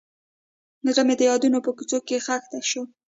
[0.93, 2.81] زړه مې د یادونو په کوڅو کې ښخ شو.